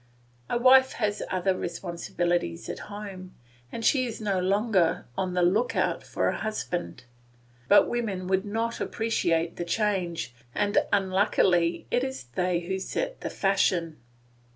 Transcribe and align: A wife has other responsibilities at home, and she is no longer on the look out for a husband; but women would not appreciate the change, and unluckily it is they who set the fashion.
A 0.49 0.57
wife 0.57 0.93
has 0.93 1.21
other 1.29 1.55
responsibilities 1.55 2.67
at 2.69 2.79
home, 2.89 3.35
and 3.71 3.85
she 3.85 4.07
is 4.07 4.19
no 4.19 4.39
longer 4.39 5.05
on 5.15 5.35
the 5.35 5.43
look 5.43 5.75
out 5.75 6.01
for 6.01 6.27
a 6.27 6.37
husband; 6.39 7.03
but 7.67 7.87
women 7.87 8.25
would 8.25 8.43
not 8.43 8.81
appreciate 8.81 9.57
the 9.57 9.63
change, 9.63 10.33
and 10.55 10.79
unluckily 10.91 11.85
it 11.91 12.03
is 12.03 12.23
they 12.33 12.61
who 12.61 12.79
set 12.79 13.21
the 13.21 13.29
fashion. 13.29 13.99